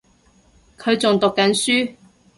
[0.79, 1.95] 佢仲讀緊書